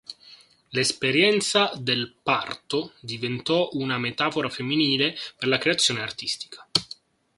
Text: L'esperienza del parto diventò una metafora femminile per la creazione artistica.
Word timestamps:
L'esperienza 0.69 1.71
del 1.75 2.11
parto 2.23 2.93
diventò 3.01 3.69
una 3.73 3.99
metafora 3.99 4.49
femminile 4.49 5.15
per 5.37 5.47
la 5.47 5.59
creazione 5.59 6.01
artistica. 6.01 6.67